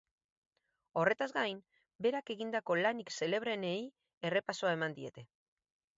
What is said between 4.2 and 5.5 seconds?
errepasoa eman diete.